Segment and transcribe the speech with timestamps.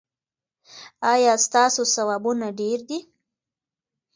[1.13, 2.99] ایا ستاسو ثوابونه ډیر دي؟